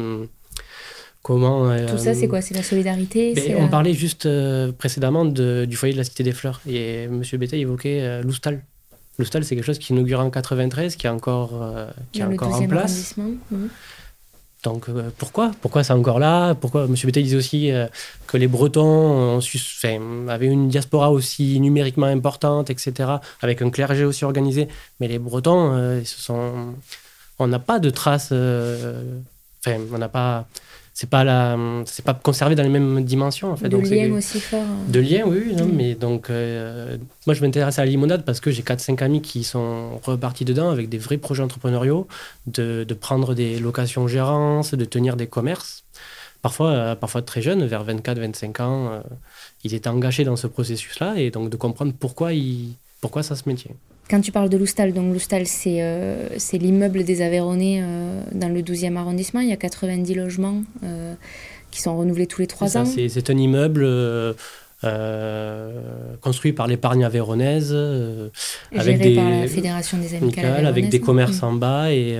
[1.23, 2.41] Comment, Tout ça, c'est quoi?
[2.41, 3.33] C'est la solidarité?
[3.33, 6.59] Ben, On parlait juste euh, précédemment de, du foyer de la Cité des Fleurs.
[6.67, 7.23] Et M.
[7.36, 8.62] Bétail évoquait euh, l'Oustal.
[9.17, 12.53] L'Oustal, c'est quelque chose qui inaugure en 93, qui est encore, euh, qui est encore
[12.53, 13.15] en place.
[14.63, 15.51] Donc pourquoi?
[15.62, 16.55] Pourquoi c'est encore là?
[16.55, 16.95] Pourquoi M.
[17.05, 17.71] Bétail disait aussi
[18.27, 24.25] que les Bretons ont avaient une diaspora aussi numériquement importante, etc., avec un clergé aussi
[24.25, 24.67] organisé.
[24.99, 26.75] Mais les Bretons, ils se sont...
[27.39, 28.33] on n'a pas de traces.
[28.33, 30.47] Enfin, on n'a pas
[30.93, 34.39] c'est pas la c'est pas conservé dans les mêmes dimensions en fait de liens aussi
[34.39, 34.77] fort hein.
[34.88, 38.51] de liens oui non, mais donc euh, moi je m'intéresse à la limonade parce que
[38.51, 42.08] j'ai 4 5 amis qui sont repartis dedans avec des vrais projets entrepreneuriaux
[42.45, 45.84] de, de prendre des locations gérances de tenir des commerces.
[46.43, 48.99] Parfois euh, parfois très jeunes vers 24 25 ans euh,
[49.63, 53.36] ils étaient engagés dans ce processus là et donc de comprendre pourquoi ils pourquoi ça
[53.36, 53.71] se maintient
[54.13, 58.62] quand tu parles de l'Oustal, donc l'Oustal, c'est euh, l'immeuble des Aveyronnais euh, dans le
[58.62, 59.39] 12e arrondissement.
[59.39, 61.15] Il y a 90 logements euh,
[61.71, 62.86] qui sont renouvelés tous les trois ans.
[62.86, 63.84] C'est un immeuble
[64.84, 68.30] euh, construit par l'épargne avéronaise, euh,
[68.76, 71.46] avec des, par la Fédération des Amicales avec des commerces mm.
[71.46, 72.17] en bas et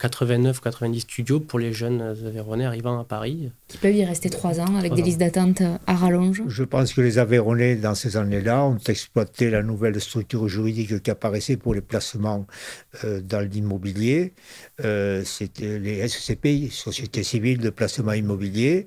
[0.00, 3.50] 89-90 euh, studios pour les jeunes Aveyronais arrivant à Paris.
[3.68, 6.42] Qui peuvent y rester trois ans avec des listes d'attente à rallonge.
[6.46, 11.10] Je pense que les Aveyronais, dans ces années-là, ont exploité la nouvelle structure juridique qui
[11.10, 12.46] apparaissait pour les placements
[13.04, 14.32] dans l'immobilier.
[14.78, 18.86] C'était les SCPI, Société civile de placement immobilier,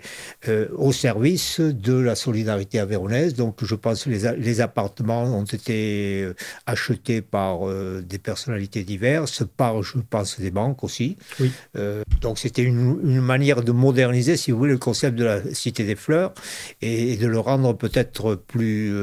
[0.78, 6.36] au service de la solidarité aveyronnaise donc, je pense que les, appartements ont été euh,
[6.65, 11.17] achetés par euh, des personnalités diverses, par, je pense, des banques aussi.
[11.39, 11.51] Oui.
[11.77, 15.84] Euh, donc, c'était une, manière de moderniser, si vous voulez, le concept de la Cité
[15.84, 16.34] des Fleurs
[16.82, 18.93] et, de le rendre peut-être plus,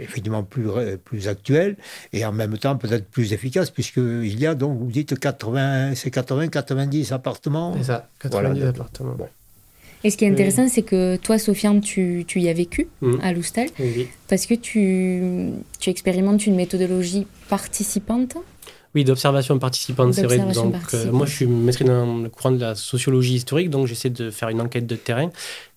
[0.00, 0.68] effectivement, plus,
[1.04, 1.76] plus actuel
[2.12, 6.10] et en même temps peut-être plus efficace, puisqu'il y a donc, vous dites 80, c'est
[6.10, 7.74] 80, 90 appartements.
[7.76, 9.16] C'est ça, 90 appartements.
[10.04, 13.14] Et ce qui est intéressant, c'est que toi, Sofiane, tu, tu y as vécu mm.
[13.22, 13.68] à Loustal,
[14.28, 18.36] parce que tu, tu expérimentes une méthodologie participante.
[18.94, 20.38] Oui, d'observation participante, c'est vrai.
[20.38, 24.10] Donc, euh, moi, je suis maître dans le courant de la sociologie historique, donc j'essaie
[24.10, 25.30] de faire une enquête de terrain,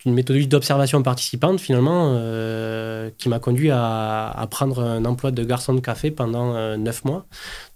[0.06, 5.74] une méthodologie d'observation participante, finalement, euh, qui m'a conduit à, prendre un emploi de garçon
[5.74, 7.26] de café pendant euh, neuf mois.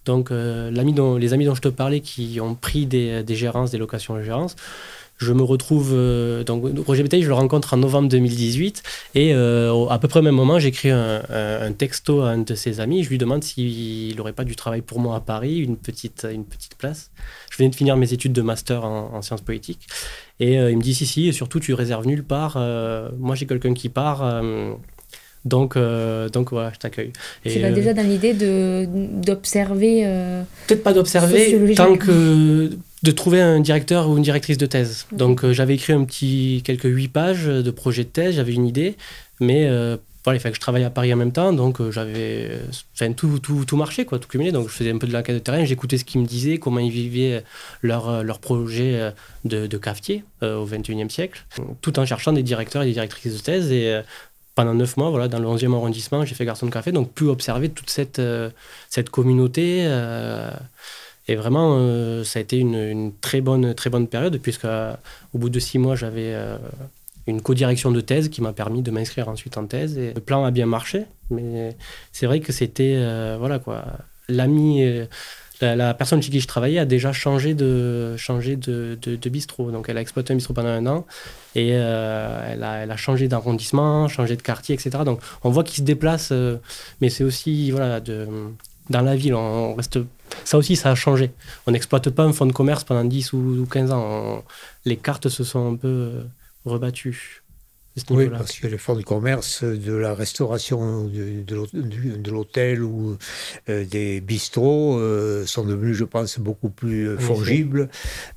[0.05, 3.69] Donc, l'ami dont, les amis dont je te parlais qui ont pris des, des gérances,
[3.69, 4.55] des locations de gérance,
[5.21, 5.91] je me retrouve.
[5.93, 8.83] Euh, donc, Roger Bétail, je le rencontre en novembre 2018.
[9.15, 12.55] Et euh, à peu près au même moment, j'écris un, un, texto à un de
[12.55, 13.03] ses amis.
[13.03, 16.43] Je lui demande s'il n'aurait pas du travail pour moi à Paris, une petite, une
[16.43, 17.11] petite place.
[17.51, 19.87] Je venais de finir mes études de master en, sciences politiques.
[20.39, 22.57] Et euh, il me dit si, si, et surtout, tu réserves nulle part.
[23.19, 24.41] moi, j'ai quelqu'un qui part.
[25.45, 25.77] Donc,
[26.33, 27.13] donc voilà, je t'accueille.
[27.45, 30.03] Tu vas déjà dans l'idée d'observer.
[30.67, 32.71] Peut-être pas d'observer, tant que
[33.03, 35.07] de trouver un directeur ou une directrice de thèse.
[35.11, 38.67] Donc euh, j'avais écrit un petit quelques huit pages de projet de thèse, j'avais une
[38.67, 38.95] idée,
[39.39, 41.89] mais euh, voilà, il fallait que je travaille à Paris en même temps, donc euh,
[41.89, 42.59] j'avais
[42.93, 44.51] enfin, tout, tout, tout marché, quoi, tout cumulé.
[44.51, 46.79] Donc je faisais un peu de l'enquête de terrain, j'écoutais ce qu'ils me disaient, comment
[46.79, 47.43] ils vivaient
[47.81, 49.13] leur, leur projet
[49.45, 51.43] de, de cafetier au XXIe siècle,
[51.81, 53.71] tout en cherchant des directeurs et des directrices de thèse.
[53.71, 53.99] Et
[54.53, 57.23] pendant neuf mois, voilà, dans le 11e arrondissement, j'ai fait garçon de café, donc pu
[57.23, 58.21] observer toute cette,
[58.89, 59.87] cette communauté.
[61.31, 64.93] Et vraiment, euh, ça a été une, très, bonne, très bonne période, puisque euh,
[65.33, 66.57] au bout de six mois, j'avais euh,
[67.25, 69.97] une co-direction de thèse qui m'a permis de m'inscrire ensuite en thèse.
[69.97, 71.77] Le plan a bien marché, mais
[72.11, 72.97] c'est vrai que c'était,
[73.39, 73.85] voilà quoi,
[74.27, 74.83] l'ami,
[75.61, 79.71] la, personne chez qui je travaillais a déjà changé de, changé de, bistrot.
[79.71, 81.05] Donc elle a exploité un bistrot pendant un an
[81.55, 85.05] et elle, a, elle, a, changé d'arrondissement, changé de quartier, etc.
[85.05, 86.33] Donc on voit qu'il se déplace,
[86.99, 88.27] mais c'est aussi, voilà, de,
[88.89, 89.99] dans la ville, on reste
[90.43, 91.31] ça aussi, ça a changé.
[91.67, 94.43] On n'exploite pas un fonds de commerce pendant 10 ou 15 ans.
[94.85, 96.23] les cartes se sont un peu euh,
[96.65, 97.40] rebattues
[98.09, 103.17] oui, parce que les fonds de commerce de la restauration de, de l'hôtel ou
[103.69, 107.89] euh, des bistrots euh, sont devenus, je pense, beaucoup plus euh, fongibles,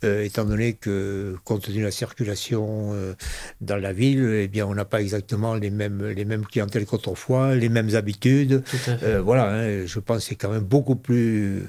[0.03, 2.93] étant donné que, compte tenu de la circulation
[3.61, 7.55] dans la ville, eh bien, on n'a pas exactement les mêmes, les mêmes clientèles qu'autrefois,
[7.55, 8.63] les mêmes habitudes.
[9.23, 11.63] voilà, hein, je pense que c'est quand même beaucoup plus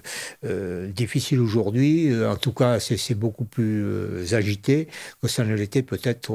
[0.89, 2.11] difficile aujourd'hui.
[2.25, 4.87] En tout cas, c'est beaucoup plus agité
[5.21, 6.31] que ça ne l'était peut-être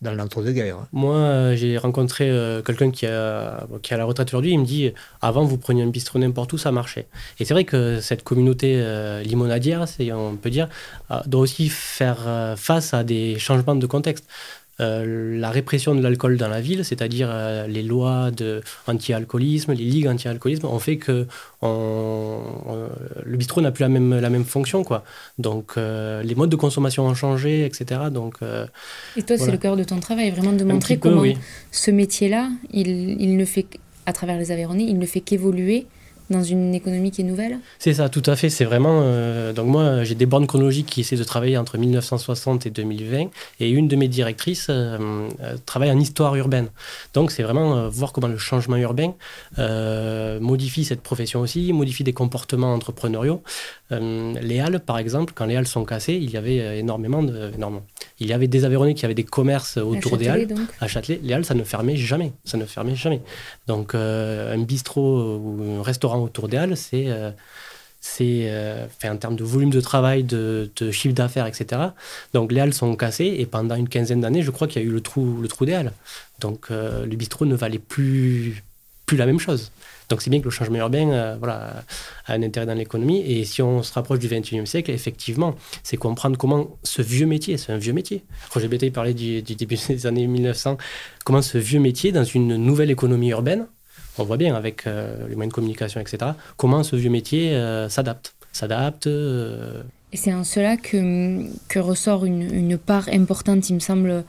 [0.00, 0.86] dans Hein.
[0.92, 4.52] Moi, euh, j'ai rencontré euh, quelqu'un qui, a, qui a la retraite aujourd'hui.
[4.52, 7.06] Il me dit avant, vous preniez un bistrot n'importe où, ça marchait.
[7.38, 10.68] Et c'est vrai que cette communauté euh, limonadière, on peut dire,
[11.26, 14.26] doit aussi faire face à des changements de contexte.
[14.80, 19.84] Euh, la répression de l'alcool dans la ville, c'est-à-dire euh, les lois de anti-alcoolisme, les
[19.84, 21.26] ligues anti-alcoolisme, ont fait que
[21.62, 24.82] le bistrot n'a plus la même, la même fonction.
[24.82, 25.04] Quoi.
[25.38, 28.02] Donc euh, les modes de consommation ont changé, etc.
[28.10, 28.38] Donc,
[29.16, 31.24] Et toi, c'est le cœur de ton travail, vraiment de montrer comment
[31.70, 33.66] ce métier-là, il, il ne fait,
[34.06, 35.86] à travers les Aveyronais, il ne fait qu'évoluer
[36.30, 38.48] dans une économie qui est nouvelle C'est ça, tout à fait.
[38.50, 39.00] C'est vraiment.
[39.02, 43.30] Euh, donc, moi, j'ai des bornes chronologiques qui essaient de travailler entre 1960 et 2020.
[43.58, 46.68] Et une de mes directrices euh, euh, travaille en histoire urbaine.
[47.14, 49.12] Donc, c'est vraiment voir comment le changement urbain
[50.40, 53.42] modifie cette profession aussi, modifie des comportements entrepreneuriaux.
[53.90, 57.50] les halles, par exemple, quand les halles sont cassées, il y avait énormément de.
[57.54, 57.82] Énormément.
[58.20, 60.48] Il y avait des Aveyronnais qui avaient des commerces autour des halles.
[60.80, 62.32] À Châtelet, les halles, ça ne fermait jamais.
[62.44, 63.20] Ça ne fermait jamais.
[63.66, 67.30] Donc, un bistrot ou un restaurant autour des halles, c'est euh,
[68.00, 71.82] c'est euh, en termes de volume de travail, de, chiffre d'affaires, etc.
[72.32, 74.88] Donc les halles sont cassées et pendant une quinzaine d'années, je crois qu'il y a
[74.88, 75.92] eu le trou, le trou des halles.
[76.40, 78.62] Donc euh, le bistrot ne valait plus,
[79.04, 79.70] plus la même chose.
[80.08, 81.84] Donc c'est bien que le changement urbain voilà,
[82.26, 83.20] a un intérêt dans l'économie.
[83.20, 85.54] Et si on se rapproche du 21e siècle, effectivement,
[85.84, 88.24] c'est comprendre comment ce vieux métier, c'est un vieux métier.
[88.52, 90.78] Roger Bétail parlait du, du début des années 1900,
[91.24, 93.66] comment ce vieux métier, dans une nouvelle économie urbaine,
[94.20, 97.88] on voit bien avec euh, les moyens de communication, etc., comment ce vieux métier euh,
[97.88, 98.34] s'adapte.
[98.52, 99.06] S'adapte.
[99.06, 99.82] Euh.
[100.12, 104.24] Et c'est en cela que, que ressort une, part importante, il me semble,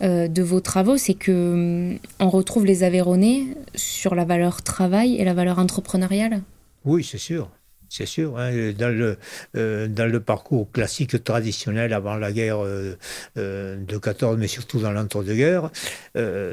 [0.00, 5.34] de vos travaux, c'est que on retrouve les Aveyronais sur la valeur travail et la
[5.34, 6.40] valeur entrepreneuriale?
[6.86, 7.50] Oui, c'est sûr
[7.90, 8.38] c'est sûr.
[8.38, 9.18] Hein, dans, le,
[9.56, 12.96] euh, dans le parcours classique traditionnel avant la guerre euh,
[13.36, 15.70] euh, de 14, mais surtout dans l'entre-deux-guerres,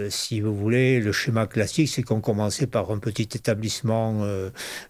[0.09, 4.25] si vous voulez, le schéma classique, c'est qu'on commençait par un petit établissement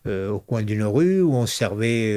[0.05, 2.15] au coin d'une rue où on servait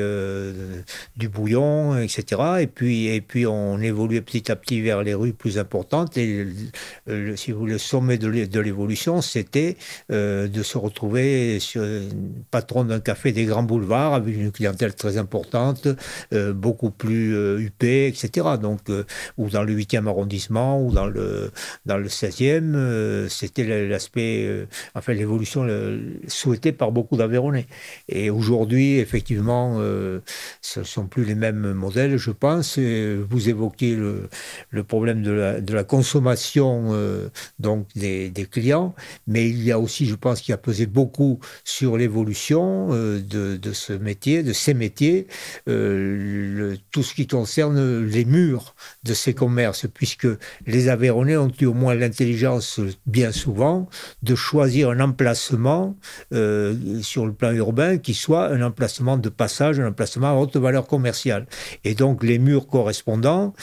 [1.17, 2.43] du bouillon, etc.
[2.61, 6.17] Et puis, et puis on évoluait petit à petit vers les rues plus importantes.
[6.17, 6.47] Et
[7.37, 9.77] si vous le sommet de l'évolution, c'était
[10.09, 11.83] de se retrouver sur,
[12.51, 15.89] patron d'un café des grands boulevards avec une clientèle très importante,
[16.55, 18.47] beaucoup plus huppée, etc.
[18.61, 18.81] Donc,
[19.37, 21.51] ou dans le 8e arrondissement, ou dans le,
[21.87, 25.67] dans le 16e, c'était l'aspect, enfin l'évolution
[26.29, 27.67] souhaitée par beaucoup d'Aveyronais.
[28.09, 29.79] Et aujourd'hui, effectivement,
[30.61, 32.79] ce ne sont plus les mêmes modèles, je pense.
[32.79, 36.95] vous évoquez le, problème de la, consommation
[37.59, 38.95] donc des, clients,
[39.27, 43.57] mais il y a aussi, je pense, qui a pesé beaucoup sur l'évolution euh, de,
[43.57, 45.27] de, ce métier, de ces métiers,
[45.69, 50.27] euh, tout ce qui concerne les murs de ces commerces, puisque
[50.67, 53.89] les Aveyronais ont eu au moins l'intelligence, bien souvent,
[54.23, 55.97] de choisir un emplacement
[56.33, 60.57] euh, sur le plan urbain qui soit un emplacement de passage, un emplacement à haute
[60.57, 61.47] valeur commerciale.
[61.85, 63.55] Et donc les murs correspondants,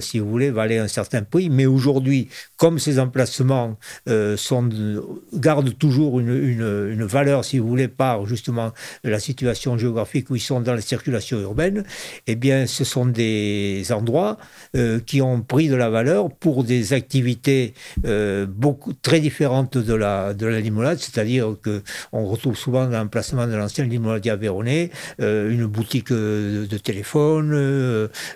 [0.00, 7.04] si vous voulez, valaient un certain prix, mais aujourd'hui, comme ces emplacements gardent toujours une,
[7.04, 8.72] valeur, si vous voulez, par justement
[9.04, 11.84] la situation géographique où ils sont dans la circulation urbaine,
[12.26, 14.36] eh bien, ce sont des endroits
[14.76, 19.94] euh, qui ont pris de la valeur pour des activités euh, beaucoup, très différentes de
[19.94, 24.90] la, de la limonade, c'est-à-dire qu'on retrouve souvent dans l'emplacement de l'ancien limonadier Véronais
[25.20, 27.52] euh, une boutique de, téléphone,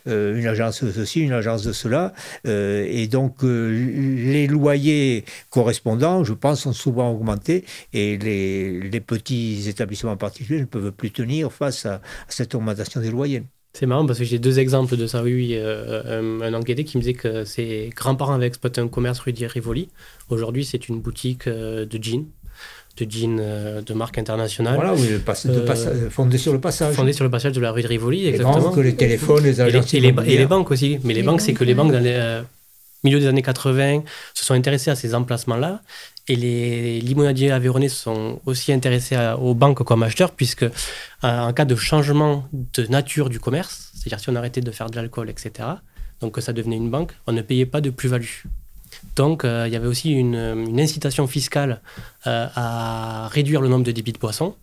[0.06, 2.12] une agence de ceci, une agence de cela,
[2.44, 10.60] et donc les loyers correspondants, je pense, sont souvent augmentés et les, petits établissements particuliers
[10.60, 13.42] ne peuvent plus tenir face à, cette augmentation des loyers.
[13.72, 15.22] C'est marrant parce que j'ai deux exemples de ça.
[15.22, 19.20] Oui, oui euh, un, enquêté qui me disait que ses grands-parents avaient exploité un commerce
[19.20, 19.88] rue Rivoli.
[20.28, 22.26] Aujourd'hui, c'est une boutique euh, de jeans,
[22.96, 24.74] de jeans euh, de marque internationale.
[24.74, 25.08] Voilà, oui,
[26.10, 26.94] fondé sur le passage.
[26.96, 28.56] Fondé sur le passage de la rue de Rivoli, exactement.
[28.56, 30.98] Les banques, les téléphones, les agences et les, banques aussi.
[31.04, 32.42] Mais les, banques, c'est que les banques, dans les
[33.04, 34.02] milieu des années 80,
[34.34, 35.80] se sont intéressés à ces emplacements-là.
[36.30, 40.70] Et les limonadiers aveyronnais sont aussi intéressés aux banques comme acheteurs, puisque euh,
[41.22, 44.94] en cas de changement de nature du commerce, c'est-à-dire si on arrêtait de faire de
[44.94, 45.50] l'alcool, etc.,
[46.20, 48.44] donc que ça devenait une banque, on ne payait pas de plus-value.
[49.16, 51.80] Donc euh, il y avait aussi une, incitation fiscale
[52.28, 54.54] euh, à réduire le nombre de débits de boissons.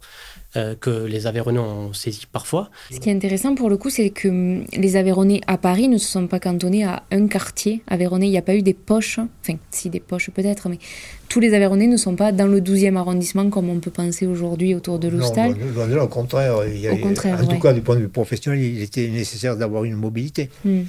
[0.55, 2.69] Euh, que les Aveyronais ont saisi parfois.
[2.89, 5.97] Ce qui est intéressant pour le coup, c'est que hum, les Aveyronais à Paris ne
[5.97, 8.27] se sont pas cantonnés à un quartier Aveyronais.
[8.27, 10.79] Il n'y a pas eu des poches, enfin, si des poches peut-être, mais
[11.27, 14.73] tous les Aveyronais ne sont pas dans le 12e arrondissement comme on peut penser aujourd'hui
[14.73, 15.53] autour de Loustal.
[15.75, 16.55] Non, au contraire.
[16.65, 19.83] Il au contraire, en tout cas, du point de vue professionnel, il était nécessaire d'avoir
[19.83, 20.49] une mobilité.
[20.63, 20.83] Hmm.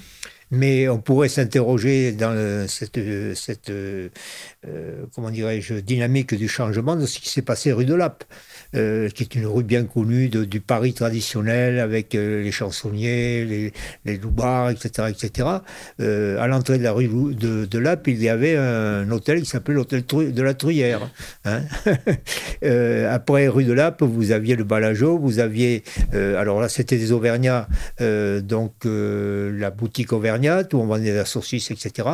[0.50, 4.08] Mais on pourrait s'interroger dans cette, euh,
[5.30, 8.24] dirais-je, dynamique du changement de ce qui s'est passé rue de Lappe.
[8.74, 13.72] Euh, qui est une rue bien connue du Paris traditionnel avec euh, les chansonniers, les,
[14.04, 14.20] les
[14.70, 15.08] etc.
[15.08, 15.48] etc.
[16.00, 19.46] Euh, à l'entrée de la rue de, de Lappe, il y avait un hôtel qui
[19.46, 21.10] s'appelait l'hôtel de la Truyère.
[21.46, 21.62] Hein
[22.62, 25.82] euh, après rue de Lappe, vous aviez le Balageau, vous aviez,
[26.12, 30.12] alors là c'était des Auvergnats, donc la boutique
[30.72, 32.08] Où on vendait la saucisse, etc.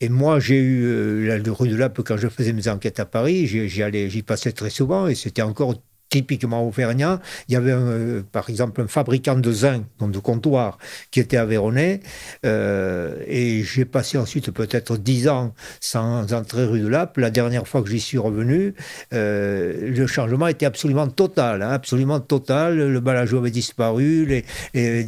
[0.00, 3.46] Et moi, j'ai eu la rue de Lappe quand je faisais mes enquêtes à Paris,
[3.46, 5.74] j'y passais très souvent et c'était encore
[6.12, 7.20] typiquement auvergnat.
[7.48, 10.76] Il y avait, euh, par exemple, un fabricant de zinc, donc de comptoir,
[11.10, 12.00] qui était aveyronais.
[12.44, 17.16] Euh, et j'ai passé ensuite peut-être dix ans sans entrer rue de Lappe.
[17.16, 18.74] La dernière fois que j'y suis revenu,
[19.14, 22.76] euh, le changement était absolument total, hein, absolument total.
[22.76, 24.44] Le balageau avait disparu,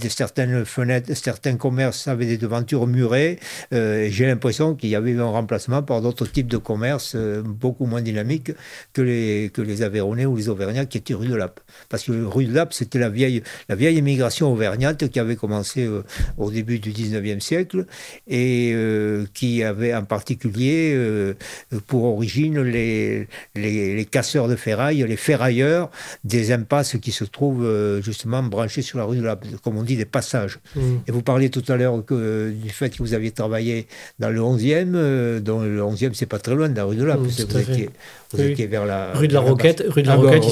[0.08, 3.38] certaines fenêtres, certains commerces avaient des devantures murées.
[3.72, 7.14] j'ai l'impression qu'il y avait eu un remplacement par d'autres types de commerces
[7.44, 8.52] beaucoup moins dynamiques
[8.94, 9.82] que les, que les
[10.24, 11.58] ou les Auvergnats qui était rue de Lappe.
[11.88, 15.84] Parce que rue de Lappe, c'était la vieille, la vieille immigration auvergnate qui avait commencé
[15.84, 16.04] euh,
[16.38, 17.86] au début du 19e siècle
[18.28, 21.34] et euh, qui avait en particulier euh,
[21.88, 23.26] pour origine les,
[23.56, 25.90] les, casseurs de ferraille, les ferrailleurs
[26.22, 29.96] des impasses qui se trouvent justement branchés sur la rue de Lappe, comme on dit,
[29.96, 30.60] des passages.
[30.76, 30.80] Mmh.
[31.08, 33.88] Et vous parliez tout à l'heure du fait que vous aviez travaillé
[34.20, 37.20] dans le 11e, dont le 11e, c'est pas très loin de la rue de Lappe.
[37.20, 37.90] Mmh, vous, étiez,
[38.32, 39.12] vous étiez vers la...
[39.14, 40.44] Rue de la Roquette, rue de la ah Roquette,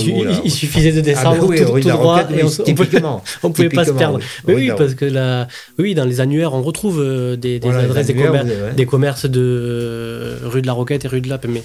[0.45, 2.73] il suffisait de ah, descendre ah tout, droit et on, ne
[3.53, 4.19] pouvait, pas se perdre.
[4.49, 8.47] oui, parce que là, oui, dans les annuaires, on retrouve euh, des, adresses des, commerces,
[8.77, 11.63] des, commerces de euh, rue de la Roquette et rue de Lappe, mais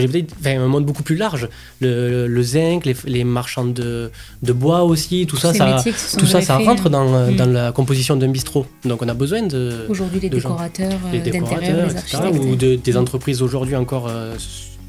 [0.00, 1.48] j'ai peut-être un monde beaucoup plus large.
[1.80, 4.10] Le, zinc, les, marchands de,
[4.42, 5.82] de, bois aussi, tout ça, ça,
[6.18, 7.36] tout ça, ça rentre dans, euh, mm.
[7.36, 8.66] dans la composition d'un bistrot.
[8.84, 9.86] Donc on a besoin de.
[9.88, 12.18] Aujourd'hui, les, décorateurs, les décorateurs, etc.
[12.32, 14.10] Ou de, des entreprises aujourd'hui encore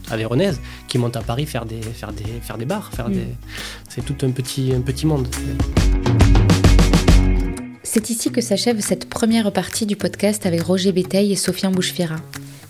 [0.10, 2.92] avéronnaise qui montent à Paris faire des, faire des, faire des bars.
[2.94, 3.14] Faire mm.
[3.14, 3.28] des...
[3.90, 5.28] C'est tout un petit, un petit monde.
[7.84, 12.18] C'est ici que s'achève cette première partie du podcast avec Roger Béteil et Sofiane Bouchefira.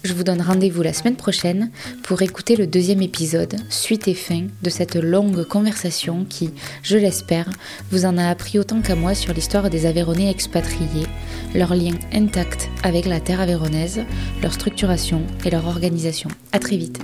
[0.08, 1.70] Je vous donne rendez-vous la semaine prochaine
[2.02, 7.50] pour écouter le deuxième épisode, suite et fin de cette longue conversation qui, je l'espère,
[7.91, 11.08] vous en a appris autant qu'à moi sur l'histoire des Aveyronais expatriés,
[11.54, 14.00] leur lien intact avec la terre aveyronnaise,
[14.41, 16.30] leur structuration et leur organisation.
[16.53, 17.01] À très vite.